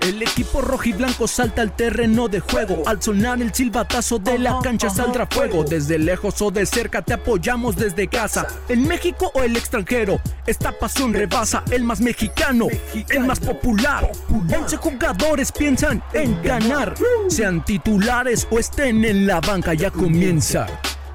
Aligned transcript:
El 0.00 0.22
equipo 0.22 0.60
rojiblanco 0.60 1.26
salta 1.26 1.62
al 1.62 1.74
terreno 1.74 2.28
de 2.28 2.40
juego. 2.40 2.82
Al 2.86 3.02
sonar 3.02 3.42
el 3.42 3.52
silbatazo 3.52 4.18
de 4.18 4.38
la 4.38 4.58
cancha 4.62 4.88
saldrá 4.88 5.26
fuego. 5.26 5.64
Desde 5.64 5.98
lejos 5.98 6.40
o 6.40 6.50
de 6.50 6.64
cerca 6.66 7.02
te 7.02 7.14
apoyamos 7.14 7.76
desde 7.76 8.08
casa. 8.08 8.46
En 8.68 8.86
México 8.86 9.30
o 9.34 9.42
el 9.42 9.56
extranjero, 9.56 10.20
esta 10.46 10.72
pasión 10.72 11.12
rebasa 11.12 11.64
el 11.70 11.84
más 11.84 12.00
mexicano, 12.00 12.68
el 13.08 13.24
más 13.24 13.40
popular. 13.40 14.10
11 14.28 14.76
jugadores 14.76 15.52
piensan 15.52 16.02
en 16.12 16.40
ganar. 16.42 16.94
Sean 17.28 17.64
titulares 17.64 18.46
o 18.50 18.58
estén 18.58 19.04
en 19.04 19.26
la 19.26 19.40
banca, 19.40 19.74
ya 19.74 19.90
comienza 19.90 20.66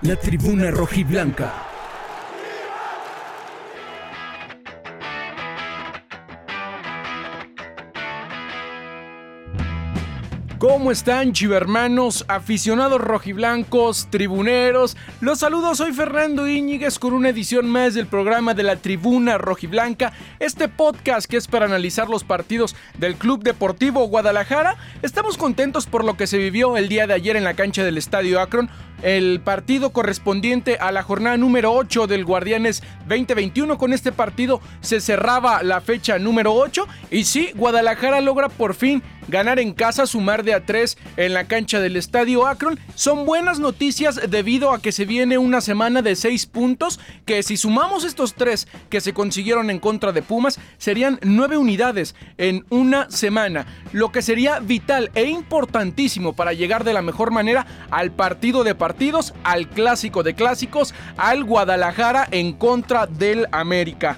la 0.01 0.15
tribuna 0.17 0.69
rojiblanca. 0.71 1.72
¿Cómo 10.63 10.91
están, 10.91 11.33
chivermanos, 11.33 12.23
aficionados 12.29 13.01
rojiblancos, 13.01 14.07
tribuneros? 14.09 14.95
Los 15.19 15.39
saludo, 15.39 15.75
soy 15.75 15.91
Fernando 15.91 16.47
Íñiguez 16.47 16.99
con 16.99 17.11
una 17.11 17.27
edición 17.27 17.67
más 17.67 17.95
del 17.95 18.07
programa 18.07 18.53
de 18.53 18.63
la 18.63 18.77
Tribuna 18.77 19.37
Rojiblanca, 19.37 20.13
este 20.39 20.69
podcast 20.69 21.29
que 21.29 21.35
es 21.35 21.49
para 21.49 21.65
analizar 21.65 22.07
los 22.07 22.23
partidos 22.23 22.77
del 22.97 23.15
Club 23.15 23.43
Deportivo 23.43 24.07
Guadalajara. 24.07 24.77
Estamos 25.01 25.35
contentos 25.35 25.85
por 25.85 26.05
lo 26.05 26.15
que 26.15 26.27
se 26.27 26.37
vivió 26.37 26.77
el 26.77 26.87
día 26.87 27.07
de 27.07 27.13
ayer 27.15 27.35
en 27.35 27.43
la 27.43 27.55
cancha 27.55 27.83
del 27.83 27.97
Estadio 27.97 28.39
Akron, 28.39 28.69
el 29.01 29.41
partido 29.41 29.89
correspondiente 29.89 30.77
a 30.77 30.93
la 30.93 31.03
jornada 31.03 31.35
número 31.35 31.73
8 31.73 32.07
del 32.07 32.23
Guardianes 32.23 32.83
2021. 33.09 33.77
Con 33.77 33.91
este 33.91 34.13
partido 34.13 34.61
se 34.79 35.01
cerraba 35.01 35.61
la 35.61 35.81
fecha 35.81 36.19
número 36.19 36.53
8 36.53 36.87
y 37.11 37.25
sí, 37.25 37.51
Guadalajara 37.53 38.21
logra 38.21 38.47
por 38.47 38.75
fin 38.75 39.03
ganar 39.27 39.59
en 39.59 39.73
casa, 39.73 40.05
sumar 40.05 40.43
de 40.43 40.53
a 40.53 40.65
3 40.65 40.97
en 41.17 41.33
la 41.33 41.45
cancha 41.45 41.79
del 41.79 41.95
Estadio 41.95 42.47
Akron. 42.47 42.79
Son 42.95 43.25
buenas 43.25 43.59
noticias 43.59 44.19
debido 44.29 44.71
a 44.71 44.81
que 44.81 44.91
se 44.91 45.05
viene 45.05 45.37
una 45.37 45.61
semana 45.61 46.01
de 46.01 46.15
6 46.15 46.45
puntos, 46.47 46.99
que 47.25 47.43
si 47.43 47.57
sumamos 47.57 48.03
estos 48.03 48.33
3 48.35 48.67
que 48.89 49.01
se 49.01 49.13
consiguieron 49.13 49.69
en 49.69 49.79
contra 49.79 50.11
de 50.11 50.21
Pumas, 50.21 50.59
serían 50.77 51.19
9 51.23 51.57
unidades 51.57 52.15
en 52.37 52.65
una 52.69 53.09
semana, 53.09 53.65
lo 53.91 54.11
que 54.11 54.21
sería 54.21 54.59
vital 54.59 55.11
e 55.15 55.25
importantísimo 55.25 56.33
para 56.33 56.53
llegar 56.53 56.83
de 56.83 56.93
la 56.93 57.01
mejor 57.01 57.31
manera 57.31 57.65
al 57.91 58.11
partido 58.11 58.63
de 58.63 58.75
partidos, 58.75 59.33
al 59.43 59.69
clásico 59.69 60.23
de 60.23 60.33
clásicos, 60.35 60.93
al 61.17 61.43
Guadalajara 61.43 62.27
en 62.31 62.53
contra 62.53 63.05
del 63.07 63.47
América. 63.51 64.17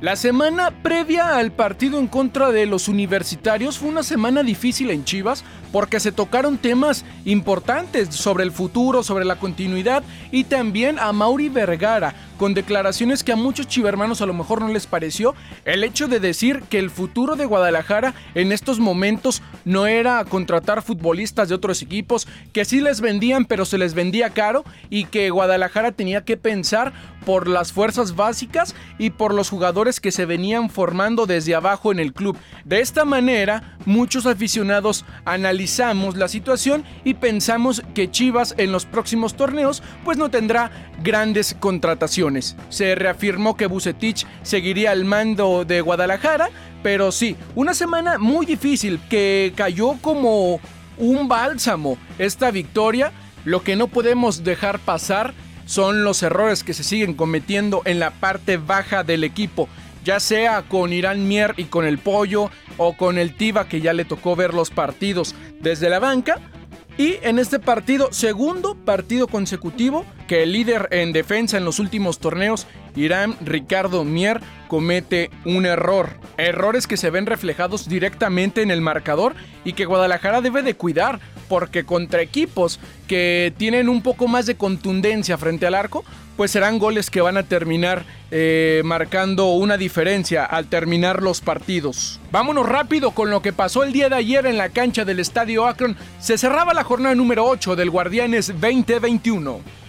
La 0.00 0.16
semana 0.16 0.70
previa 0.82 1.38
al 1.38 1.52
partido 1.52 1.98
en 1.98 2.08
contra 2.08 2.50
de 2.50 2.66
los 2.66 2.88
universitarios 2.88 3.78
fue 3.78 3.88
una 3.88 4.02
semana 4.02 4.42
difícil 4.42 4.90
en 4.90 5.04
Chivas 5.04 5.44
porque 5.72 5.98
se 5.98 6.12
tocaron 6.12 6.58
temas 6.58 7.04
importantes 7.24 8.14
sobre 8.14 8.44
el 8.44 8.52
futuro, 8.52 9.02
sobre 9.02 9.24
la 9.24 9.36
continuidad 9.36 10.04
y 10.30 10.44
también 10.44 10.98
a 10.98 11.12
Mauri 11.12 11.48
Vergara, 11.48 12.14
con 12.36 12.54
declaraciones 12.54 13.24
que 13.24 13.32
a 13.32 13.36
muchos 13.36 13.66
chivermanos 13.66 14.20
a 14.20 14.26
lo 14.26 14.34
mejor 14.34 14.60
no 14.60 14.68
les 14.68 14.86
pareció, 14.86 15.34
el 15.64 15.82
hecho 15.82 16.06
de 16.06 16.20
decir 16.20 16.62
que 16.68 16.78
el 16.78 16.90
futuro 16.90 17.34
de 17.34 17.46
Guadalajara 17.46 18.14
en 18.34 18.52
estos 18.52 18.78
momentos 18.78 19.42
no 19.64 19.86
era 19.86 20.24
contratar 20.24 20.82
futbolistas 20.82 21.48
de 21.48 21.54
otros 21.54 21.82
equipos, 21.82 22.28
que 22.52 22.64
sí 22.64 22.80
les 22.80 23.00
vendían 23.00 23.44
pero 23.44 23.64
se 23.64 23.78
les 23.78 23.94
vendía 23.94 24.30
caro 24.30 24.64
y 24.90 25.06
que 25.06 25.30
Guadalajara 25.30 25.92
tenía 25.92 26.24
que 26.24 26.36
pensar 26.36 26.92
por 27.24 27.48
las 27.48 27.72
fuerzas 27.72 28.16
básicas 28.16 28.74
y 28.98 29.10
por 29.10 29.34
los 29.34 29.50
jugadores 29.50 30.00
que 30.00 30.12
se 30.12 30.26
venían 30.26 30.70
formando 30.70 31.26
desde 31.26 31.54
abajo 31.54 31.92
en 31.92 31.98
el 31.98 32.12
club. 32.12 32.36
De 32.64 32.80
esta 32.80 33.04
manera, 33.04 33.76
muchos 33.86 34.26
aficionados 34.26 35.04
analizamos 35.24 36.16
la 36.16 36.28
situación 36.28 36.84
y 37.04 37.14
pensamos 37.14 37.82
que 37.94 38.10
Chivas 38.10 38.54
en 38.58 38.72
los 38.72 38.86
próximos 38.86 39.34
torneos 39.34 39.82
pues 40.04 40.18
no 40.18 40.30
tendrá 40.30 40.70
grandes 41.02 41.56
contrataciones. 41.58 42.56
Se 42.68 42.94
reafirmó 42.94 43.56
que 43.56 43.66
Bucetich 43.66 44.26
seguiría 44.42 44.90
al 44.90 45.04
mando 45.04 45.64
de 45.64 45.80
Guadalajara, 45.80 46.50
pero 46.82 47.12
sí, 47.12 47.36
una 47.54 47.74
semana 47.74 48.18
muy 48.18 48.46
difícil 48.46 49.00
que 49.08 49.52
cayó 49.56 49.94
como 50.00 50.60
un 50.98 51.28
bálsamo 51.28 51.96
esta 52.18 52.50
victoria. 52.50 53.12
Lo 53.44 53.62
que 53.62 53.76
no 53.76 53.88
podemos 53.88 54.42
dejar 54.42 54.78
pasar 54.78 55.34
son 55.66 56.04
los 56.04 56.22
errores 56.22 56.64
que 56.64 56.74
se 56.74 56.84
siguen 56.84 57.14
cometiendo 57.14 57.82
en 57.84 57.98
la 57.98 58.10
parte 58.10 58.56
baja 58.56 59.02
del 59.04 59.24
equipo 59.24 59.68
ya 60.04 60.20
sea 60.20 60.62
con 60.62 60.92
Irán 60.92 61.26
Mier 61.26 61.54
y 61.56 61.64
con 61.64 61.86
el 61.86 61.98
Pollo 61.98 62.50
o 62.76 62.96
con 62.96 63.18
el 63.18 63.34
Tiva 63.34 63.68
que 63.68 63.80
ya 63.80 63.92
le 63.92 64.04
tocó 64.04 64.36
ver 64.36 64.54
los 64.54 64.70
partidos 64.70 65.34
desde 65.60 65.88
la 65.88 65.98
banca. 65.98 66.40
Y 66.96 67.16
en 67.22 67.40
este 67.40 67.58
partido, 67.58 68.12
segundo 68.12 68.76
partido 68.76 69.26
consecutivo, 69.26 70.04
que 70.28 70.44
el 70.44 70.52
líder 70.52 70.88
en 70.92 71.12
defensa 71.12 71.56
en 71.56 71.64
los 71.64 71.80
últimos 71.80 72.20
torneos, 72.20 72.68
Irán 72.96 73.36
Ricardo 73.40 74.04
Mier, 74.04 74.40
comete 74.68 75.30
un 75.44 75.66
error. 75.66 76.10
Errores 76.36 76.86
que 76.86 76.96
se 76.96 77.10
ven 77.10 77.26
reflejados 77.26 77.88
directamente 77.88 78.62
en 78.62 78.70
el 78.70 78.80
marcador 78.80 79.34
y 79.64 79.72
que 79.74 79.86
Guadalajara 79.86 80.40
debe 80.40 80.62
de 80.62 80.74
cuidar, 80.74 81.20
porque 81.48 81.84
contra 81.84 82.22
equipos 82.22 82.80
que 83.06 83.52
tienen 83.56 83.88
un 83.88 84.02
poco 84.02 84.28
más 84.28 84.46
de 84.46 84.56
contundencia 84.56 85.38
frente 85.38 85.66
al 85.66 85.74
arco, 85.74 86.04
pues 86.36 86.50
serán 86.50 86.78
goles 86.78 87.10
que 87.10 87.20
van 87.20 87.36
a 87.36 87.44
terminar 87.44 88.04
eh, 88.30 88.82
marcando 88.84 89.52
una 89.52 89.76
diferencia 89.76 90.44
al 90.44 90.66
terminar 90.66 91.22
los 91.22 91.40
partidos. 91.40 92.20
Vámonos 92.32 92.68
rápido 92.68 93.12
con 93.12 93.30
lo 93.30 93.42
que 93.42 93.52
pasó 93.52 93.84
el 93.84 93.92
día 93.92 94.08
de 94.08 94.16
ayer 94.16 94.46
en 94.46 94.58
la 94.58 94.70
cancha 94.70 95.04
del 95.04 95.20
Estadio 95.20 95.66
Akron. 95.66 95.96
Se 96.18 96.38
cerraba 96.38 96.74
la 96.74 96.84
jornada 96.84 97.14
número 97.14 97.46
8 97.46 97.76
del 97.76 97.90
Guardianes 97.90 98.48
2021. 98.48 99.83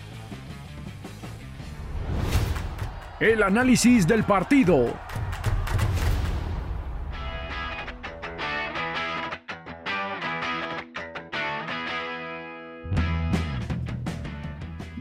El 3.21 3.43
análisis 3.43 4.05
del 4.05 4.25
partido. 4.25 4.93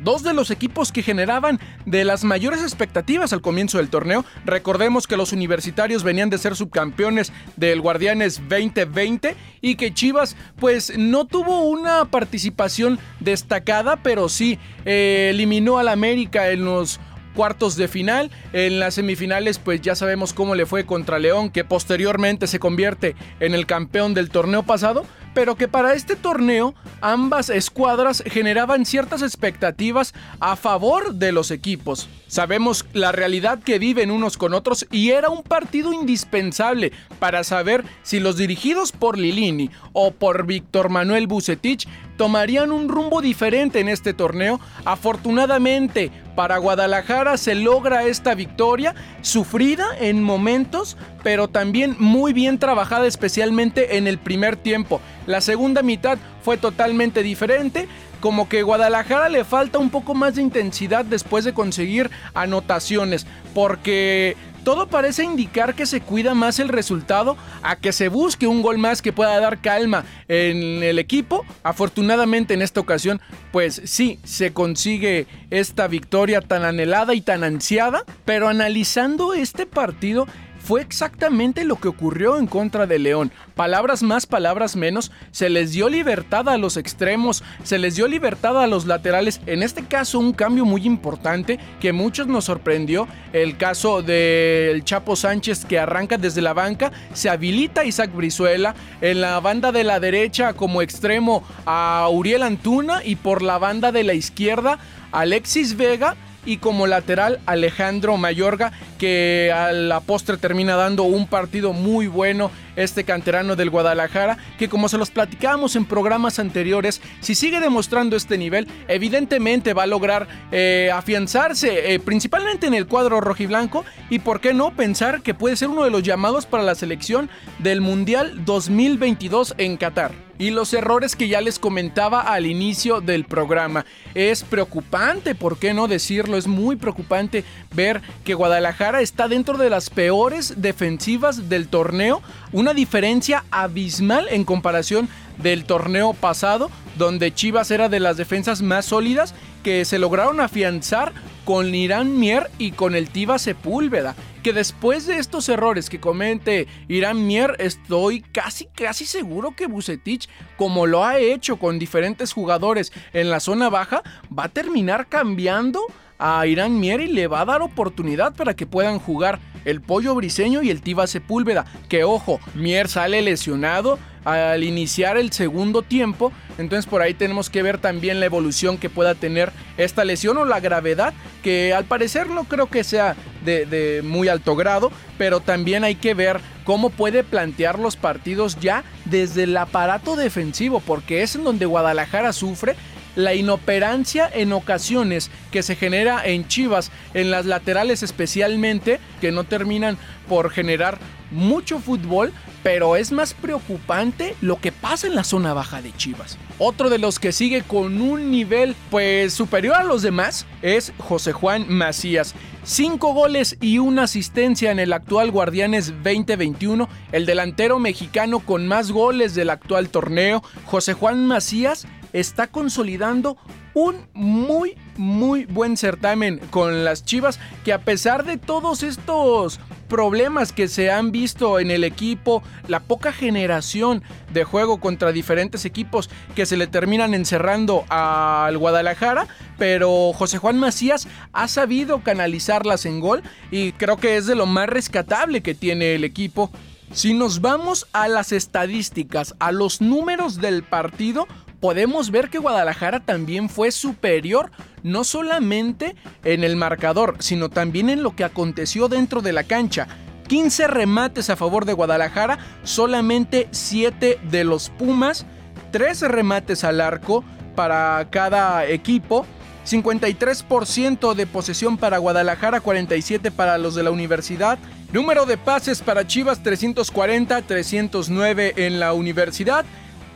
dos 0.05 0.23
de 0.23 0.35
los 0.35 0.51
equipos 0.51 0.93
que 0.93 1.03
generaban 1.03 1.59
de 1.87 2.05
las 2.05 2.25
mayores 2.25 2.61
expectativas 2.61 3.33
al 3.33 3.41
comienzo 3.41 3.79
del 3.79 3.89
torneo. 3.89 4.23
Recordemos 4.45 5.07
que 5.07 5.17
los 5.17 5.33
universitarios 5.33 6.05
venían 6.05 6.29
de 6.29 6.37
ser 6.37 6.55
subcampeones 6.57 7.33
del 7.57 7.81
Guardianes 7.81 8.43
2020 8.47 9.35
y 9.63 9.77
que 9.77 9.95
Chivas 9.95 10.37
pues 10.61 10.93
no 10.99 11.25
tuvo 11.25 11.63
una 11.63 12.05
participación 12.05 12.99
destacada, 13.21 13.97
pero 13.97 14.29
sí 14.29 14.59
eh, 14.85 15.29
eliminó 15.31 15.79
al 15.79 15.89
América 15.89 16.51
en 16.51 16.67
los 16.67 17.01
cuartos 17.34 17.77
de 17.77 17.89
final. 17.89 18.31
En 18.53 18.81
las 18.81 18.95
semifinales, 18.95 19.59
pues 19.59 19.81
ya 19.81 19.95
sabemos 19.95 20.33
cómo 20.33 20.55
le 20.55 20.67
fue 20.67 20.87
contra 20.87 21.19
León, 21.19 21.50
que 21.50 21.65
posteriormente 21.65 22.47
se 22.47 22.59
convierte 22.59 23.17
en 23.41 23.55
el 23.55 23.67
campeón 23.67 24.15
del 24.15 24.31
torneo 24.31 24.62
pasado 24.62 25.05
pero 25.34 25.56
que 25.56 25.69
para 25.69 25.94
este 25.94 26.17
torneo 26.17 26.75
ambas 27.00 27.50
escuadras 27.50 28.23
generaban 28.25 28.87
ciertas 28.87 29.21
expectativas 29.21 30.15
a 30.41 30.56
favor 30.56 31.15
de 31.15 31.33
los 31.33 31.50
equipos. 31.50 32.09
Sabemos 32.28 32.87
la 32.93 33.12
realidad 33.12 33.59
que 33.59 33.78
viven 33.78 34.11
unos 34.11 34.39
con 34.39 34.55
otros 34.55 34.87
y 34.91 35.11
era 35.11 35.28
un 35.28 35.43
partido 35.43 35.93
indispensable 35.93 36.93
para 37.19 37.44
saber 37.44 37.84
si 38.03 38.21
los 38.21 38.37
dirigidos 38.37 38.93
por 38.93 39.19
Lilini 39.19 39.71
o 39.93 40.12
por 40.12 40.47
Víctor 40.47 40.89
Manuel 40.89 41.27
Bucetich 41.27 41.87
tomarían 42.17 42.73
un 42.73 42.89
rumbo 42.89 43.21
diferente 43.21 43.81
en 43.81 43.89
este 43.89 44.15
torneo. 44.15 44.61
Afortunadamente 44.85 46.11
para 46.35 46.59
Guadalajara 46.59 47.37
se 47.37 47.55
logra 47.55 48.05
esta 48.05 48.35
victoria, 48.35 48.95
sufrida 49.23 49.87
en 50.00 50.23
momentos, 50.23 50.97
pero 51.23 51.49
también 51.49 51.97
muy 51.99 52.33
bien 52.33 52.59
trabajada 52.59 53.06
especialmente 53.06 53.97
en 53.97 54.06
el 54.06 54.19
primer 54.19 54.56
tiempo. 54.56 55.00
La 55.27 55.41
segunda 55.41 55.83
mitad 55.83 56.19
fue 56.43 56.56
totalmente 56.56 57.23
diferente, 57.23 57.88
como 58.21 58.49
que 58.49 58.62
Guadalajara 58.62 59.29
le 59.29 59.44
falta 59.44 59.79
un 59.79 59.91
poco 59.91 60.15
más 60.15 60.35
de 60.35 60.43
intensidad 60.43 61.05
después 61.05 61.44
de 61.44 61.55
conseguir 61.55 62.11
anotaciones, 62.35 63.27
porque 63.55 64.37
todo 64.64 64.88
parece 64.88 65.22
indicar 65.22 65.75
que 65.75 65.87
se 65.87 66.00
cuida 66.00 66.34
más 66.34 66.58
el 66.58 66.69
resultado 66.69 67.37
a 67.62 67.76
que 67.76 67.93
se 67.93 68.08
busque 68.08 68.46
un 68.46 68.62
gol 68.62 68.78
más 68.78 69.02
que 69.02 69.12
pueda 69.12 69.38
dar 69.38 69.61
calma 69.61 70.05
en 70.26 70.82
el 70.82 70.99
equipo. 70.99 71.44
Afortunadamente 71.62 72.55
en 72.55 72.62
esta 72.62 72.81
ocasión, 72.81 73.20
pues 73.52 73.82
sí, 73.84 74.19
se 74.25 74.52
consigue 74.52 75.26
esta 75.50 75.87
victoria 75.87 76.40
tan 76.40 76.64
anhelada 76.64 77.14
y 77.14 77.20
tan 77.20 77.44
ansiada, 77.44 78.05
pero 78.25 78.49
analizando 78.49 79.34
este 79.34 79.66
partido, 79.66 80.26
fue 80.64 80.81
exactamente 80.81 81.64
lo 81.64 81.76
que 81.76 81.88
ocurrió 81.88 82.38
en 82.38 82.46
contra 82.46 82.87
de 82.87 82.99
León. 82.99 83.31
Palabras 83.55 84.02
más, 84.02 84.25
palabras 84.25 84.76
menos, 84.76 85.12
se 85.31 85.50
les 85.50 85.72
dio 85.72 85.90
libertad 85.90 86.49
a 86.49 86.56
los 86.56 86.78
extremos, 86.78 87.44
se 87.62 87.78
les 87.78 87.96
dio 87.96 88.08
libertad 88.08 88.58
a 88.58 88.66
los 88.66 88.87
laterales. 88.87 89.43
En 89.44 89.62
este 89.62 89.84
caso, 89.84 90.19
un 90.19 90.32
cambio 90.32 90.64
muy 90.64 90.87
importante 90.87 91.58
que 91.81 91.93
muchos 91.93 92.28
nos 92.28 92.46
sorprendió, 92.46 93.06
el 93.34 93.58
caso 93.58 94.00
del 94.00 94.82
Chapo 94.84 95.16
Sánchez 95.16 95.66
que 95.66 95.78
arranca 95.78 96.16
desde 96.16 96.40
la 96.40 96.55
banca, 96.55 96.93
se 97.12 97.28
habilita 97.28 97.84
Isaac 97.84 98.14
Brizuela, 98.14 98.75
en 99.02 99.20
la 99.20 99.40
banda 99.40 99.70
de 99.70 99.84
la 99.84 100.00
derecha 100.00 100.55
como 100.55 100.81
extremo 100.81 101.43
a 101.66 102.08
Uriel 102.11 102.43
Antuna 102.43 103.05
y 103.05 103.16
por 103.16 103.43
la 103.43 103.58
banda 103.58 103.93
de 103.93 104.02
la 104.02 104.14
izquierda 104.14 104.78
Alexis 105.12 105.76
Vega 105.76 106.16
y 106.46 106.58
como 106.58 106.87
lateral 106.87 107.41
Alejandro 107.46 108.17
Mayorga 108.17 108.73
que 108.99 109.52
a 109.55 109.73
la 109.73 110.00
postre 110.00 110.37
termina 110.37 110.76
dando 110.76 111.05
un 111.05 111.26
partido 111.26 111.73
muy 111.73 112.06
bueno 112.06 112.50
este 112.76 113.05
canterano 113.05 113.56
del 113.56 113.71
Guadalajara 113.71 114.38
que 114.59 114.69
como 114.69 114.88
se 114.88 114.99
los 114.99 115.11
platicábamos 115.11 115.76
en 115.76 115.85
programas 115.85 116.38
anteriores 116.38 117.00
si 117.21 117.35
sigue 117.35 117.61
demostrando 117.61 118.17
este 118.17 118.38
nivel 118.38 118.69
evidentemente 118.88 119.75
va 119.75 119.85
a 119.85 119.87
lograr 119.87 120.29
eh, 120.53 120.91
afianzarse 120.93 121.94
eh, 121.94 122.00
principalmente 122.00 122.67
en 122.67 122.75
el 122.75 122.87
cuadro 122.87 123.21
rojiblanco 123.21 123.85
y 124.11 124.19
por 124.21 124.41
qué 124.41 124.55
no 124.55 124.75
pensar 124.75 125.23
que 125.23 125.35
puede 125.35 125.56
ser 125.56 125.69
uno 125.69 125.85
de 125.85 125.91
los 125.91 126.03
llamados 126.03 126.47
para 126.47 126.62
la 126.62 126.75
selección 126.75 127.31
del 127.59 127.81
Mundial 127.81 128.44
2022 128.44 129.55
en 129.59 129.76
Qatar 129.76 130.12
y 130.38 130.50
los 130.50 130.73
errores 130.75 131.17
que 131.17 131.29
ya 131.29 131.41
les 131.41 131.59
comentaba 131.59 132.21
al 132.21 132.47
inicio 132.47 133.00
del 133.00 133.25
programa. 133.25 133.85
Es 134.15 134.43
preocupante, 134.43 135.35
¿por 135.35 135.59
qué 135.59 135.75
no 135.75 135.88
decirlo? 135.88 136.37
Es 136.37 136.47
muy 136.47 136.76
preocupante 136.76 137.44
ver 137.75 138.03
que 138.25 138.35
Guadalajara 138.35 139.00
está 139.00 139.29
dentro 139.29 139.59
de 139.59 139.71
las 139.71 139.91
peores 139.91 140.61
defensivas 140.61 141.49
del 141.49 141.69
torneo, 141.69 142.23
diferencia 142.72 143.44
abismal 143.50 144.28
en 144.31 144.44
comparación 144.44 145.08
del 145.38 145.64
torneo 145.64 146.14
pasado, 146.14 146.70
donde 146.96 147.34
Chivas 147.34 147.70
era 147.70 147.88
de 147.88 148.00
las 148.00 148.16
defensas 148.16 148.62
más 148.62 148.87
sólidas 148.87 149.34
que 149.62 149.84
se 149.84 149.99
lograron 149.99 150.40
afianzar 150.40 151.12
con 151.44 151.75
Irán 151.75 152.19
Mier 152.19 152.50
y 152.58 152.72
con 152.72 152.94
el 152.94 153.11
Tiva 153.11 153.38
Sepúlveda. 153.38 154.14
Que 154.43 154.52
después 154.52 155.06
de 155.06 155.19
estos 155.19 155.49
errores 155.49 155.88
que 155.88 156.00
comente 156.00 156.69
Irán 156.87 157.26
Mier, 157.26 157.56
estoy 157.58 158.20
casi, 158.20 158.66
casi 158.66 159.06
seguro 159.06 159.56
que 159.56 159.66
Bucetich, 159.66 160.28
como 160.56 160.87
lo 160.87 161.05
ha 161.05 161.19
hecho 161.19 161.56
con 161.56 161.78
diferentes 161.78 162.32
jugadores 162.32 162.93
en 163.12 163.31
la 163.31 163.40
zona 163.40 163.70
baja, 163.70 164.02
va 164.37 164.44
a 164.44 164.49
terminar 164.49 165.08
cambiando 165.08 165.81
a 166.19 166.46
Irán 166.46 166.78
Mier 166.78 167.00
y 167.00 167.08
le 167.08 167.26
va 167.26 167.40
a 167.40 167.44
dar 167.44 167.62
oportunidad 167.62 168.34
para 168.34 168.55
que 168.55 168.66
puedan 168.66 168.99
jugar 168.99 169.40
el 169.64 169.81
Pollo 169.81 170.14
Briseño 170.14 170.62
y 170.62 170.70
el 170.70 170.82
Tiva 170.82 171.06
Sepúlveda. 171.06 171.64
Que 171.88 172.05
ojo, 172.05 172.40
Mier 172.55 172.88
sale 172.88 173.22
lesionado 173.22 173.99
al 174.25 174.62
iniciar 174.64 175.16
el 175.16 175.32
segundo 175.32 175.82
tiempo. 175.82 176.32
Entonces 176.58 176.87
por 176.87 177.02
ahí 177.02 177.14
tenemos 177.14 177.50
que 177.50 177.62
ver 177.62 177.78
también 177.78 178.20
la 178.20 178.26
evolución 178.26 178.78
que 178.78 178.90
pueda 178.90 179.14
tener 179.14 179.52
esta 179.76 180.05
lesión 180.05 180.38
o 180.38 180.44
la 180.44 180.61
gravedad, 180.61 181.12
que 181.43 181.75
al 181.75 181.84
parecer 181.84 182.28
no 182.28 182.44
creo 182.44 182.66
que 182.66 182.84
sea 182.84 183.16
de, 183.44 184.00
muy 184.05 184.28
alto 184.28 184.56
grado, 184.56 184.90
pero 185.19 185.40
también 185.40 185.84
hay 185.84 185.96
que 185.96 186.14
ver 186.14 186.40
cómo 186.64 186.90
puede 186.90 187.25
plantear 187.25 187.78
los 187.78 187.96
partidos 187.96 188.58
ya 188.61 188.84
desde 189.05 189.43
el 189.43 189.56
aparato 189.56 190.16
defensivo, 190.16 190.81
porque 190.81 191.22
es 191.22 191.34
en 191.34 191.44
donde 191.44 191.66
Guadalajara 191.66 192.32
sufre 192.32 192.76
la 193.16 193.34
inoperancia 193.34 194.31
en 194.32 194.52
ocasiones 194.52 195.31
que 195.50 195.62
se 195.62 195.76
genera 195.76 196.25
en 196.25 196.46
Chivas, 196.49 196.90
en 197.14 197.31
las 197.31 197.46
laterales 197.46 198.02
especialmente, 198.02 199.00
que 199.20 199.32
no 199.32 199.44
terminan 199.44 199.99
por 200.28 200.50
generar 200.50 200.99
mucho 201.31 201.81
fútbol, 201.81 202.32
pero 202.62 202.96
es 202.96 203.12
más 203.12 203.34
preocupante 203.34 204.37
lo 204.40 204.61
que 204.61 204.72
pasa 204.72 205.06
en 205.06 205.14
la 205.14 205.25
zona 205.25 205.52
baja 205.52 205.82
de 205.82 205.93
Chivas. 205.96 206.38
Otro 206.58 206.88
de 206.88 206.99
los 206.99 207.19
que 207.19 207.32
sigue 207.32 207.62
con 207.62 208.00
un 208.00 208.31
nivel 208.31 208.75
pues 208.90 209.34
superior 209.34 209.75
a 209.75 209.84
los 209.84 210.02
demás 210.02 210.46
es 210.62 210.93
José 210.99 211.32
Juan 211.32 211.66
Macías. 211.69 212.34
Cinco 212.62 213.12
goles 213.12 213.58
y 213.61 213.78
una 213.78 214.05
asistencia 214.05 214.70
en 214.70 214.78
el 214.78 214.94
actual 214.94 215.31
Guardianes 215.31 215.93
2021, 216.02 216.88
el 217.12 217.26
delantero 217.26 217.78
mexicano 217.78 218.38
con 218.40 218.66
más 218.66 218.90
goles 218.90 219.34
del 219.34 219.50
actual 219.50 219.90
torneo, 219.90 220.43
José 220.64 220.94
Juan 220.94 221.26
Macías 221.26 221.87
está 222.14 222.46
consolidando 222.46 223.37
un 223.75 224.06
muy 224.14 224.76
muy 224.96 225.44
buen 225.44 225.76
certamen 225.76 226.38
con 226.50 226.84
las 226.84 227.05
Chivas 227.05 227.40
que 227.64 227.72
a 227.72 227.81
pesar 227.81 228.25
de 228.25 228.38
todos 228.38 228.84
estos 228.84 229.61
problemas 229.88 230.52
que 230.52 230.69
se 230.69 230.90
han 230.90 231.12
visto 231.12 231.58
en 231.58 231.70
el 231.70 231.84
equipo, 231.84 232.43
la 232.69 232.81
poca 232.81 233.12
generación 233.12 234.02
de 234.32 234.44
juego 234.44 234.78
contra 234.81 235.12
diferentes 235.12 235.64
equipos 235.64 236.08
que 236.34 236.46
se 236.46 236.56
le 236.56 236.66
terminan 236.66 237.14
encerrando 237.14 237.84
al 237.88 238.56
Guadalajara, 238.56 239.26
pero 239.58 240.12
José 240.12 240.38
Juan 240.38 240.58
Macías 240.58 241.06
ha 241.32 241.49
sabido 241.49 242.02
canalizarlas 242.02 242.87
en 242.87 243.00
gol 243.00 243.22
y 243.50 243.72
creo 243.72 243.96
que 243.96 244.16
es 244.16 244.26
de 244.26 244.37
lo 244.37 244.46
más 244.46 244.69
rescatable 244.69 245.43
que 245.43 245.55
tiene 245.55 245.94
el 245.94 246.05
equipo. 246.05 246.50
Si 246.93 247.12
nos 247.12 247.40
vamos 247.40 247.88
a 247.93 248.06
las 248.06 248.31
estadísticas, 248.31 249.34
a 249.40 249.50
los 249.50 249.81
números 249.81 250.40
del 250.40 250.62
partido, 250.62 251.26
podemos 251.64 252.11
ver 252.11 252.28
que 252.28 252.37
Guadalajara 252.37 253.00
también 253.00 253.49
fue 253.49 253.70
superior, 253.70 254.50
no 254.82 255.02
solamente 255.02 255.96
en 256.22 256.44
el 256.44 256.56
marcador, 256.56 257.16
sino 257.20 257.49
también 257.49 257.88
en 257.88 258.02
lo 258.02 258.14
que 258.14 258.22
aconteció 258.22 258.88
dentro 258.88 259.22
de 259.22 259.32
la 259.32 259.44
cancha. 259.44 259.88
15 260.28 260.66
remates 260.66 261.31
a 261.31 261.37
favor 261.37 261.64
de 261.64 261.72
Guadalajara, 261.72 262.38
solamente 262.64 263.49
7 263.50 264.19
de 264.31 264.44
los 264.44 264.69
Pumas, 264.69 265.25
13 265.70 266.08
remates 266.08 266.64
al 266.64 266.82
arco 266.82 267.25
para 267.56 268.08
cada 268.11 268.66
equipo. 268.66 269.25
53% 269.64 271.14
de 271.14 271.26
posesión 271.26 271.78
para 271.78 271.96
Guadalajara, 271.96 272.61
47 272.61 273.31
para 273.31 273.56
los 273.56 273.75
de 273.75 273.84
la 273.84 273.90
universidad. 273.90 274.58
Número 274.93 275.25
de 275.25 275.38
pases 275.38 275.81
para 275.81 276.06
Chivas 276.06 276.43
340, 276.43 277.40
309 277.40 278.52
en 278.58 278.81
la 278.81 278.93
universidad 278.93 279.64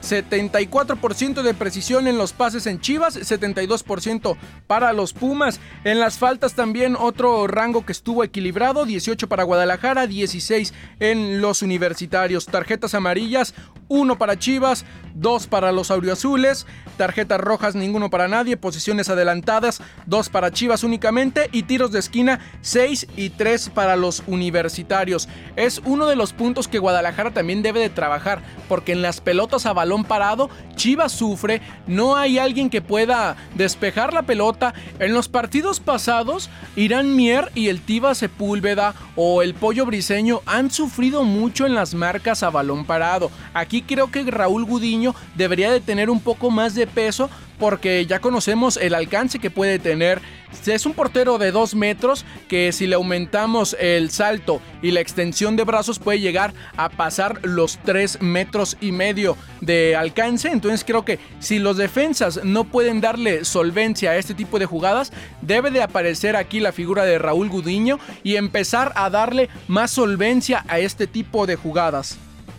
74% 0.02 1.42
de 1.42 1.54
precisión 1.54 2.06
en 2.06 2.18
los 2.18 2.32
pases 2.32 2.66
en 2.66 2.80
Chivas, 2.80 3.16
72% 3.16 4.36
para 4.66 4.92
los 4.92 5.12
Pumas. 5.12 5.60
En 5.84 6.00
las 6.00 6.18
faltas 6.18 6.54
también 6.54 6.96
otro 6.98 7.46
rango 7.46 7.84
que 7.84 7.92
estuvo 7.92 8.24
equilibrado, 8.24 8.84
18 8.84 9.28
para 9.28 9.44
Guadalajara, 9.44 10.06
16 10.06 10.72
en 11.00 11.40
los 11.40 11.62
universitarios. 11.62 12.46
Tarjetas 12.46 12.94
amarillas, 12.94 13.54
1 13.88 14.18
para 14.18 14.38
Chivas, 14.38 14.84
2 15.14 15.46
para 15.46 15.72
los 15.72 15.90
auriazules, 15.90 16.66
tarjetas 16.96 17.40
rojas 17.40 17.74
ninguno 17.74 18.10
para 18.10 18.28
nadie, 18.28 18.56
posiciones 18.56 19.08
adelantadas, 19.08 19.80
2 20.06 20.28
para 20.28 20.50
Chivas 20.50 20.84
únicamente 20.84 21.48
y 21.52 21.64
tiros 21.64 21.90
de 21.90 21.98
esquina 21.98 22.40
6 22.60 23.08
y 23.16 23.30
3 23.30 23.70
para 23.70 23.96
los 23.96 24.22
universitarios. 24.26 25.28
Es 25.56 25.80
uno 25.84 26.06
de 26.06 26.16
los 26.16 26.32
puntos 26.32 26.68
que 26.68 26.78
Guadalajara 26.78 27.32
también 27.32 27.62
debe 27.62 27.80
de 27.80 27.90
trabajar, 27.90 28.42
porque 28.68 28.92
en 28.92 29.02
las 29.02 29.20
pelotas 29.20 29.66
a 29.66 29.72
balón 29.88 30.04
parado, 30.04 30.50
Chivas 30.76 31.12
sufre, 31.12 31.62
no 31.86 32.14
hay 32.14 32.38
alguien 32.38 32.68
que 32.68 32.82
pueda 32.82 33.36
despejar 33.54 34.12
la 34.12 34.22
pelota. 34.22 34.74
En 34.98 35.14
los 35.14 35.28
partidos 35.28 35.80
pasados, 35.80 36.50
Irán 36.76 37.16
Mier 37.16 37.50
y 37.54 37.68
el 37.68 37.80
Tiva 37.80 38.14
Sepúlveda 38.14 38.94
o 39.16 39.40
el 39.40 39.54
Pollo 39.54 39.86
Briseño 39.86 40.42
han 40.44 40.70
sufrido 40.70 41.24
mucho 41.24 41.64
en 41.64 41.74
las 41.74 41.94
marcas 41.94 42.42
a 42.42 42.50
balón 42.50 42.84
parado. 42.84 43.30
Aquí 43.54 43.80
creo 43.80 44.10
que 44.10 44.30
Raúl 44.30 44.66
Gudiño 44.66 45.14
debería 45.36 45.72
de 45.72 45.80
tener 45.80 46.10
un 46.10 46.20
poco 46.20 46.50
más 46.50 46.74
de 46.74 46.86
peso 46.86 47.30
porque 47.58 48.06
ya 48.06 48.20
conocemos 48.20 48.76
el 48.76 48.94
alcance 48.94 49.38
que 49.38 49.50
puede 49.50 49.78
tener. 49.78 50.20
Es 50.66 50.86
un 50.86 50.94
portero 50.94 51.38
de 51.38 51.52
2 51.52 51.74
metros 51.74 52.24
que 52.48 52.72
si 52.72 52.86
le 52.86 52.94
aumentamos 52.94 53.76
el 53.78 54.10
salto 54.10 54.62
y 54.80 54.92
la 54.92 55.00
extensión 55.00 55.56
de 55.56 55.64
brazos 55.64 55.98
puede 55.98 56.20
llegar 56.20 56.54
a 56.76 56.88
pasar 56.88 57.40
los 57.42 57.78
3 57.84 58.22
metros 58.22 58.76
y 58.80 58.92
medio 58.92 59.36
de 59.60 59.96
alcance. 59.96 60.48
Entonces 60.48 60.84
creo 60.84 61.04
que 61.04 61.18
si 61.40 61.58
los 61.58 61.76
defensas 61.76 62.40
no 62.44 62.64
pueden 62.64 63.00
darle 63.00 63.44
solvencia 63.44 64.12
a 64.12 64.16
este 64.16 64.34
tipo 64.34 64.58
de 64.58 64.66
jugadas, 64.66 65.12
debe 65.42 65.70
de 65.70 65.82
aparecer 65.82 66.36
aquí 66.36 66.60
la 66.60 66.72
figura 66.72 67.04
de 67.04 67.18
Raúl 67.18 67.48
Gudiño 67.48 67.98
y 68.22 68.36
empezar 68.36 68.92
a 68.94 69.10
darle 69.10 69.48
más 69.66 69.90
solvencia 69.90 70.64
a 70.68 70.78
este 70.78 71.06
tipo 71.06 71.46
de 71.46 71.56
jugadas. 71.56 72.18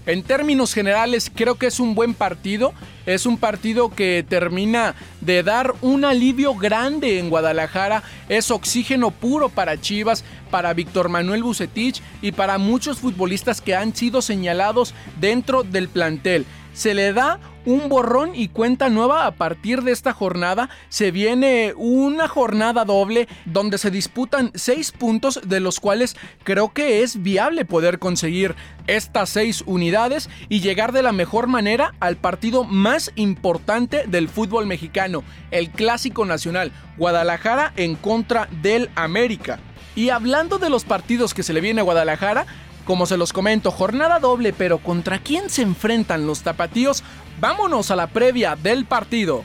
En 0.09 0.23
términos 0.23 0.73
generales, 0.73 1.31
creo 1.31 1.59
que 1.59 1.67
es 1.67 1.79
un 1.79 1.93
buen 1.93 2.15
partido. 2.15 2.73
Es 3.05 3.27
un 3.27 3.37
partido 3.37 3.91
que 3.93 4.25
termina 4.27 4.95
de 5.21 5.43
dar 5.43 5.75
un 5.81 6.03
alivio 6.03 6.55
grande 6.55 7.19
en 7.19 7.29
Guadalajara. 7.29 8.01
Es 8.27 8.49
oxígeno 8.49 9.11
puro 9.11 9.49
para 9.49 9.79
Chivas, 9.79 10.23
para 10.49 10.73
Víctor 10.73 11.09
Manuel 11.09 11.43
Bucetich 11.43 12.01
y 12.23 12.31
para 12.31 12.57
muchos 12.57 12.97
futbolistas 12.97 13.61
que 13.61 13.75
han 13.75 13.95
sido 13.95 14.23
señalados 14.23 14.95
dentro 15.19 15.61
del 15.61 15.89
plantel. 15.89 16.47
Se 16.73 16.95
le 16.95 17.13
da 17.13 17.39
un 17.69 17.87
borrón 17.87 18.31
y 18.33 18.47
cuenta 18.47 18.89
nueva 18.89 19.27
a 19.27 19.31
partir 19.31 19.83
de 19.83 19.91
esta 19.91 20.11
jornada. 20.11 20.69
Se 20.89 21.11
viene 21.11 21.73
una 21.77 22.27
jornada 22.27 22.83
doble 22.83 23.27
donde 23.45 23.77
se 23.77 23.91
disputan 23.91 24.51
seis 24.55 24.91
puntos 24.91 25.39
de 25.45 25.59
los 25.59 25.79
cuales 25.79 26.15
creo 26.43 26.73
que 26.73 27.03
es 27.03 27.21
viable 27.21 27.65
poder 27.65 27.99
conseguir 27.99 28.55
estas 28.87 29.29
seis 29.29 29.63
unidades 29.67 30.31
y 30.49 30.61
llegar 30.61 30.93
de 30.93 31.03
la 31.03 31.11
mejor 31.11 31.45
manera 31.45 31.93
al 31.99 32.17
partido 32.17 32.63
más 32.63 33.11
importante 33.15 34.05
del 34.07 34.29
fútbol 34.29 34.65
mexicano, 34.65 35.23
el 35.51 35.69
Clásico 35.69 36.25
Nacional, 36.25 36.71
Guadalajara 36.97 37.73
en 37.75 37.95
contra 37.95 38.49
del 38.63 38.89
América. 38.95 39.59
Y 39.95 40.09
hablando 40.09 40.57
de 40.57 40.71
los 40.71 40.85
partidos 40.85 41.35
que 41.35 41.43
se 41.43 41.53
le 41.53 41.61
viene 41.61 41.81
a 41.81 41.83
Guadalajara, 41.83 42.47
como 42.89 43.05
se 43.05 43.17
los 43.17 43.33
comento, 43.33 43.69
jornada 43.69 44.17
doble, 44.17 44.51
pero 44.51 44.79
¿contra 44.79 45.19
quién 45.19 45.51
se 45.51 45.61
enfrentan 45.61 46.25
los 46.25 46.41
tapatíos? 46.41 47.03
Vámonos 47.39 47.91
a 47.91 47.95
la 47.95 48.07
previa 48.07 48.55
del 48.55 48.85
partido. 48.85 49.43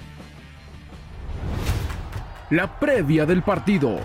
La 2.49 2.81
previa 2.81 3.27
del 3.27 3.43
partido. 3.43 4.01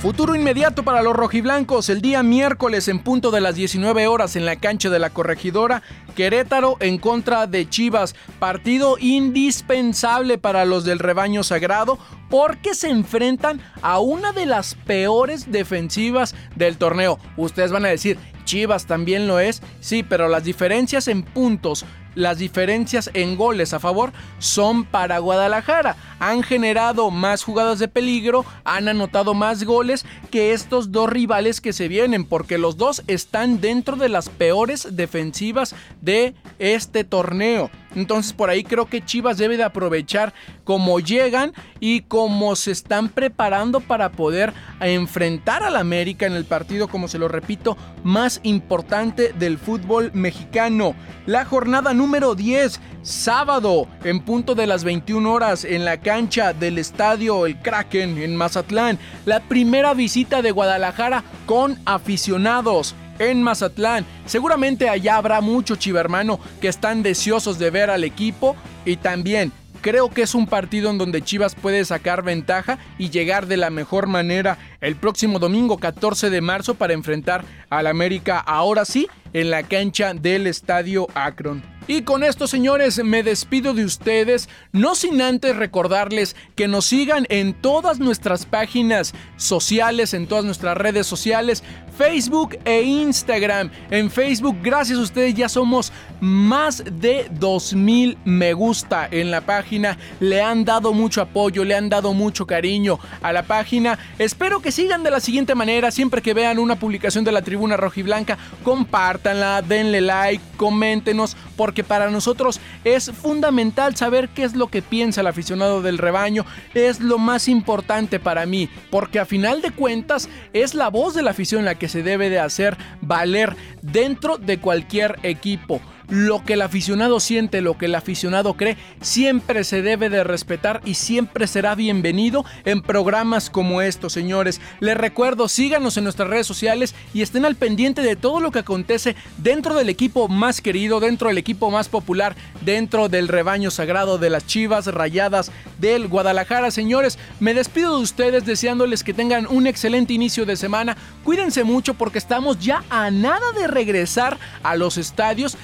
Futuro 0.00 0.36
inmediato 0.36 0.84
para 0.84 1.02
los 1.02 1.16
rojiblancos 1.16 1.88
el 1.88 2.00
día 2.00 2.22
miércoles 2.22 2.86
en 2.86 3.00
punto 3.00 3.32
de 3.32 3.40
las 3.40 3.56
19 3.56 4.06
horas 4.06 4.36
en 4.36 4.46
la 4.46 4.54
cancha 4.54 4.90
de 4.90 5.00
la 5.00 5.10
corregidora 5.10 5.82
Querétaro 6.14 6.76
en 6.78 6.98
contra 6.98 7.48
de 7.48 7.68
Chivas, 7.68 8.14
partido 8.38 8.96
indispensable 9.00 10.38
para 10.38 10.64
los 10.66 10.84
del 10.84 11.00
rebaño 11.00 11.42
sagrado 11.42 11.98
porque 12.30 12.74
se 12.74 12.90
enfrentan 12.90 13.60
a 13.82 13.98
una 13.98 14.30
de 14.30 14.46
las 14.46 14.76
peores 14.76 15.50
defensivas 15.50 16.36
del 16.54 16.76
torneo. 16.76 17.18
Ustedes 17.36 17.72
van 17.72 17.84
a 17.84 17.88
decir, 17.88 18.18
Chivas 18.44 18.86
también 18.86 19.26
lo 19.26 19.40
es, 19.40 19.62
sí, 19.80 20.04
pero 20.04 20.28
las 20.28 20.44
diferencias 20.44 21.08
en 21.08 21.24
puntos 21.24 21.84
las 22.18 22.38
diferencias 22.38 23.10
en 23.14 23.36
goles 23.36 23.72
a 23.72 23.78
favor 23.78 24.12
son 24.40 24.84
para 24.84 25.20
Guadalajara. 25.20 25.96
Han 26.18 26.42
generado 26.42 27.12
más 27.12 27.44
jugadas 27.44 27.78
de 27.78 27.86
peligro, 27.86 28.44
han 28.64 28.88
anotado 28.88 29.34
más 29.34 29.62
goles 29.62 30.04
que 30.32 30.52
estos 30.52 30.90
dos 30.90 31.08
rivales 31.08 31.60
que 31.60 31.72
se 31.72 31.86
vienen, 31.86 32.24
porque 32.24 32.58
los 32.58 32.76
dos 32.76 33.04
están 33.06 33.60
dentro 33.60 33.94
de 33.94 34.08
las 34.08 34.28
peores 34.30 34.96
defensivas 34.96 35.76
de 36.00 36.34
este 36.58 37.04
torneo. 37.04 37.70
Entonces 37.94 38.32
por 38.32 38.50
ahí 38.50 38.64
creo 38.64 38.86
que 38.86 39.04
Chivas 39.04 39.38
debe 39.38 39.56
de 39.56 39.64
aprovechar 39.64 40.34
cómo 40.64 41.00
llegan 41.00 41.52
y 41.80 42.02
cómo 42.02 42.56
se 42.56 42.72
están 42.72 43.08
preparando 43.08 43.80
para 43.80 44.10
poder 44.10 44.52
enfrentar 44.80 45.62
al 45.62 45.76
América 45.76 46.26
en 46.26 46.34
el 46.34 46.44
partido, 46.44 46.88
como 46.88 47.08
se 47.08 47.18
lo 47.18 47.28
repito, 47.28 47.76
más 48.04 48.40
importante 48.42 49.32
del 49.32 49.58
fútbol 49.58 50.10
mexicano. 50.14 50.94
La 51.26 51.44
jornada 51.44 51.94
número 51.94 52.34
10, 52.34 52.80
sábado, 53.02 53.88
en 54.04 54.20
punto 54.20 54.54
de 54.54 54.66
las 54.66 54.84
21 54.84 55.30
horas, 55.32 55.64
en 55.64 55.84
la 55.84 55.98
cancha 55.98 56.52
del 56.52 56.78
estadio 56.78 57.46
El 57.46 57.58
Kraken 57.58 58.18
en 58.18 58.36
Mazatlán. 58.36 58.98
La 59.26 59.40
primera 59.40 59.94
visita 59.94 60.42
de 60.42 60.50
Guadalajara 60.50 61.24
con 61.46 61.78
aficionados 61.84 62.94
en 63.18 63.42
Mazatlán. 63.42 64.04
Seguramente 64.26 64.88
allá 64.88 65.16
habrá 65.16 65.40
muchos 65.40 65.78
chivermano 65.78 66.40
que 66.60 66.68
están 66.68 67.02
deseosos 67.02 67.58
de 67.58 67.70
ver 67.70 67.90
al 67.90 68.04
equipo 68.04 68.56
y 68.84 68.96
también 68.96 69.52
creo 69.80 70.10
que 70.10 70.22
es 70.22 70.34
un 70.34 70.46
partido 70.46 70.90
en 70.90 70.98
donde 70.98 71.22
Chivas 71.22 71.54
puede 71.54 71.84
sacar 71.84 72.22
ventaja 72.22 72.78
y 72.98 73.10
llegar 73.10 73.46
de 73.46 73.56
la 73.56 73.70
mejor 73.70 74.06
manera 74.06 74.58
el 74.80 74.96
próximo 74.96 75.38
domingo 75.38 75.78
14 75.78 76.30
de 76.30 76.40
marzo 76.40 76.74
para 76.74 76.94
enfrentar 76.94 77.44
al 77.70 77.86
América 77.86 78.38
ahora 78.38 78.84
sí 78.84 79.08
en 79.32 79.50
la 79.50 79.62
cancha 79.62 80.14
del 80.14 80.46
Estadio 80.46 81.06
Akron. 81.14 81.77
Y 81.88 82.02
con 82.02 82.22
esto, 82.22 82.46
señores, 82.46 83.02
me 83.02 83.22
despido 83.22 83.72
de 83.72 83.82
ustedes, 83.82 84.50
no 84.72 84.94
sin 84.94 85.22
antes 85.22 85.56
recordarles 85.56 86.36
que 86.54 86.68
nos 86.68 86.84
sigan 86.84 87.26
en 87.30 87.54
todas 87.54 87.98
nuestras 87.98 88.44
páginas 88.44 89.14
sociales, 89.38 90.12
en 90.12 90.26
todas 90.26 90.44
nuestras 90.44 90.76
redes 90.76 91.06
sociales, 91.06 91.64
Facebook 91.96 92.58
e 92.66 92.82
Instagram. 92.82 93.70
En 93.90 94.10
Facebook, 94.10 94.56
gracias 94.62 94.98
a 94.98 95.02
ustedes, 95.02 95.34
ya 95.34 95.48
somos 95.48 95.90
más 96.20 96.84
de 96.84 97.26
2000 97.32 98.18
me 98.24 98.52
gusta 98.52 99.08
en 99.10 99.30
la 99.30 99.40
página. 99.40 99.98
Le 100.20 100.42
han 100.42 100.66
dado 100.66 100.92
mucho 100.92 101.22
apoyo, 101.22 101.64
le 101.64 101.74
han 101.74 101.88
dado 101.88 102.12
mucho 102.12 102.46
cariño 102.46 103.00
a 103.22 103.32
la 103.32 103.44
página. 103.44 103.98
Espero 104.18 104.60
que 104.60 104.72
sigan 104.72 105.02
de 105.02 105.10
la 105.10 105.20
siguiente 105.20 105.54
manera, 105.54 105.90
siempre 105.90 106.20
que 106.20 106.34
vean 106.34 106.58
una 106.58 106.78
publicación 106.78 107.24
de 107.24 107.32
la 107.32 107.42
Tribuna 107.42 107.76
Rojiblanca, 107.76 108.36
compártanla, 108.62 109.62
denle 109.62 110.00
like, 110.02 110.44
coméntenos, 110.56 111.36
porque 111.58 111.82
para 111.82 112.08
nosotros 112.08 112.60
es 112.84 113.10
fundamental 113.10 113.96
saber 113.96 114.28
qué 114.28 114.44
es 114.44 114.54
lo 114.54 114.68
que 114.68 114.80
piensa 114.80 115.20
el 115.20 115.26
aficionado 115.26 115.82
del 115.82 115.98
rebaño, 115.98 116.46
es 116.72 117.00
lo 117.00 117.18
más 117.18 117.48
importante 117.48 118.20
para 118.20 118.46
mí, 118.46 118.70
porque 118.90 119.18
a 119.18 119.26
final 119.26 119.60
de 119.60 119.72
cuentas 119.72 120.28
es 120.52 120.74
la 120.74 120.88
voz 120.88 121.14
de 121.14 121.22
la 121.22 121.32
afición 121.32 121.64
la 121.64 121.74
que 121.74 121.88
se 121.88 122.04
debe 122.04 122.30
de 122.30 122.38
hacer 122.38 122.78
valer 123.00 123.56
dentro 123.82 124.38
de 124.38 124.60
cualquier 124.60 125.18
equipo 125.24 125.82
lo 126.08 126.44
que 126.44 126.54
el 126.54 126.62
aficionado 126.62 127.20
siente, 127.20 127.60
lo 127.60 127.76
que 127.76 127.86
el 127.86 127.94
aficionado 127.94 128.54
cree, 128.54 128.76
siempre 129.00 129.64
se 129.64 129.82
debe 129.82 130.08
de 130.08 130.24
respetar 130.24 130.80
y 130.84 130.94
siempre 130.94 131.46
será 131.46 131.74
bienvenido 131.74 132.44
en 132.64 132.82
programas 132.82 133.50
como 133.50 133.82
estos, 133.82 134.12
señores. 134.12 134.60
Les 134.80 134.96
recuerdo, 134.96 135.48
síganos 135.48 135.96
en 135.96 136.04
nuestras 136.04 136.28
redes 136.28 136.46
sociales 136.46 136.94
y 137.12 137.22
estén 137.22 137.44
al 137.44 137.56
pendiente 137.56 138.02
de 138.02 138.16
todo 138.16 138.40
lo 138.40 138.50
que 138.50 138.60
acontece 138.60 139.16
dentro 139.38 139.74
del 139.74 139.88
equipo 139.88 140.28
más 140.28 140.60
querido, 140.60 141.00
dentro 141.00 141.28
del 141.28 141.38
equipo 141.38 141.70
más 141.70 141.88
popular, 141.88 142.36
dentro 142.62 143.08
del 143.08 143.28
rebaño 143.28 143.70
sagrado 143.70 144.18
de 144.18 144.30
las 144.30 144.46
Chivas 144.46 144.86
Rayadas 144.86 145.52
del 145.78 146.08
Guadalajara. 146.08 146.70
Señores, 146.70 147.18
me 147.40 147.54
despido 147.54 147.96
de 147.96 148.02
ustedes 148.02 148.46
deseándoles 148.46 149.04
que 149.04 149.14
tengan 149.14 149.46
un 149.46 149.66
excelente 149.66 150.14
inicio 150.14 150.46
de 150.46 150.56
semana. 150.56 150.96
Cuídense 151.24 151.64
mucho 151.64 151.94
porque 151.94 152.18
estamos 152.18 152.58
ya 152.58 152.82
a 152.88 153.10
nada 153.10 153.52
de 153.58 153.66
regresar 153.66 154.38
a 154.62 154.76
los 154.76 154.96
estadios 154.96 155.56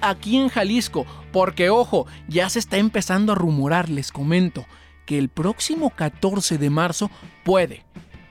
aquí 0.00 0.36
en 0.36 0.48
Jalisco, 0.48 1.06
porque 1.32 1.70
ojo, 1.70 2.06
ya 2.28 2.48
se 2.48 2.58
está 2.58 2.78
empezando 2.78 3.32
a 3.32 3.34
rumorar, 3.34 3.88
les 3.88 4.12
comento, 4.12 4.66
que 5.06 5.18
el 5.18 5.28
próximo 5.28 5.90
14 5.90 6.58
de 6.58 6.70
marzo 6.70 7.10
puede, 7.44 7.84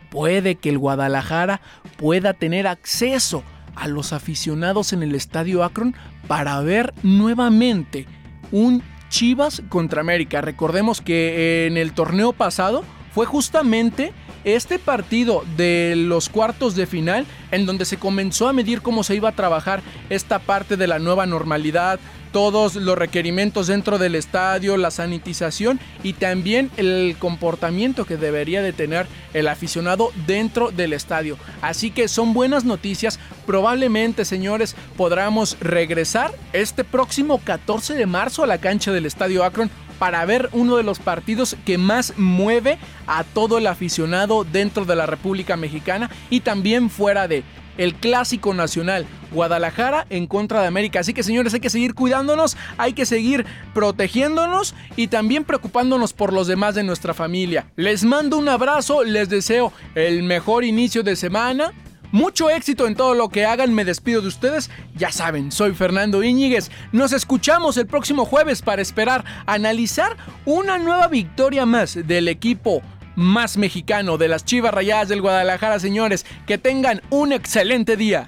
puede 0.09 0.55
que 0.55 0.69
el 0.69 0.77
Guadalajara 0.77 1.61
pueda 1.97 2.33
tener 2.33 2.67
acceso 2.67 3.43
a 3.75 3.87
los 3.87 4.13
aficionados 4.13 4.93
en 4.93 5.03
el 5.03 5.15
Estadio 5.15 5.63
Akron 5.63 5.95
para 6.27 6.59
ver 6.61 6.93
nuevamente 7.03 8.07
un 8.51 8.83
Chivas 9.09 9.61
contra 9.69 10.01
América. 10.01 10.41
Recordemos 10.41 10.99
que 10.99 11.67
en 11.67 11.77
el 11.77 11.93
torneo 11.93 12.33
pasado 12.33 12.83
fue 13.13 13.27
justamente 13.27 14.11
este 14.43 14.79
partido 14.79 15.43
de 15.57 15.93
los 15.95 16.29
cuartos 16.29 16.75
de 16.75 16.85
final 16.85 17.25
en 17.51 17.65
donde 17.65 17.85
se 17.85 17.97
comenzó 17.97 18.47
a 18.47 18.53
medir 18.53 18.81
cómo 18.81 19.03
se 19.03 19.15
iba 19.15 19.29
a 19.29 19.35
trabajar 19.35 19.81
esta 20.09 20.39
parte 20.39 20.77
de 20.77 20.87
la 20.87 20.99
nueva 20.99 21.25
normalidad, 21.25 21.99
todos 22.33 22.75
los 22.75 22.97
requerimientos 22.97 23.67
dentro 23.67 23.99
del 23.99 24.15
estadio, 24.15 24.75
la 24.75 24.91
sanitización 24.91 25.79
y 26.01 26.13
también 26.13 26.71
el 26.77 27.15
comportamiento 27.19 28.05
que 28.05 28.17
debería 28.17 28.61
de 28.63 28.73
tener 28.73 29.05
el 29.33 29.47
aficionado 29.47 30.11
dentro 30.25 30.71
del 30.71 30.93
estadio. 30.93 31.37
Así 31.61 31.91
que 31.91 32.07
son 32.07 32.33
buenas 32.33 32.65
noticias. 32.65 33.19
Probablemente, 33.45 34.25
señores, 34.25 34.75
podamos 34.97 35.57
regresar 35.61 36.31
este 36.53 36.83
próximo 36.83 37.39
14 37.39 37.93
de 37.93 38.07
marzo 38.07 38.43
a 38.43 38.47
la 38.47 38.57
cancha 38.57 38.91
del 38.91 39.05
Estadio 39.05 39.43
Akron 39.43 39.69
para 39.99 40.25
ver 40.25 40.49
uno 40.51 40.77
de 40.77 40.83
los 40.83 40.99
partidos 40.99 41.55
que 41.65 41.77
más 41.77 42.13
mueve 42.17 42.77
a 43.07 43.23
todo 43.23 43.57
el 43.57 43.67
aficionado 43.67 44.43
dentro 44.43 44.85
de 44.85 44.95
la 44.95 45.05
República 45.05 45.57
Mexicana 45.57 46.09
y 46.29 46.41
también 46.41 46.89
fuera 46.89 47.27
de 47.27 47.43
el 47.77 47.95
clásico 47.95 48.53
nacional 48.53 49.05
Guadalajara 49.31 50.05
en 50.09 50.27
contra 50.27 50.61
de 50.61 50.67
América. 50.67 50.99
Así 50.99 51.13
que 51.13 51.23
señores, 51.23 51.53
hay 51.53 51.59
que 51.59 51.69
seguir 51.69 51.95
cuidándonos, 51.95 52.55
hay 52.77 52.93
que 52.93 53.05
seguir 53.05 53.45
protegiéndonos 53.73 54.75
y 54.95 55.07
también 55.07 55.43
preocupándonos 55.43 56.13
por 56.13 56.33
los 56.33 56.47
demás 56.47 56.75
de 56.75 56.83
nuestra 56.83 57.13
familia. 57.13 57.65
Les 57.75 58.03
mando 58.03 58.37
un 58.37 58.49
abrazo, 58.49 59.03
les 59.03 59.29
deseo 59.29 59.73
el 59.95 60.23
mejor 60.23 60.63
inicio 60.63 61.03
de 61.03 61.15
semana. 61.15 61.73
Mucho 62.13 62.51
éxito 62.51 62.85
en 62.85 62.93
todo 62.93 63.15
lo 63.15 63.29
que 63.29 63.43
hagan, 63.43 63.73
me 63.73 63.85
despido 63.85 64.21
de 64.21 64.27
ustedes. 64.27 64.69
Ya 64.95 65.11
saben, 65.11 65.51
soy 65.51 65.73
Fernando 65.73 66.21
Iñiguez. 66.21 66.69
Nos 66.91 67.11
escuchamos 67.11 67.75
el 67.77 67.87
próximo 67.87 68.23
jueves 68.23 68.61
para 68.61 68.83
esperar 68.83 69.25
analizar 69.47 70.15
una 70.45 70.77
nueva 70.77 71.07
victoria 71.07 71.65
más 71.65 71.97
del 72.05 72.27
equipo 72.27 72.83
más 73.15 73.57
mexicano 73.57 74.19
de 74.19 74.27
las 74.27 74.45
Chivas 74.45 74.75
Rayadas 74.75 75.09
del 75.09 75.21
Guadalajara, 75.21 75.79
señores. 75.79 76.23
Que 76.45 76.59
tengan 76.59 77.01
un 77.09 77.33
excelente 77.33 77.97
día. 77.97 78.27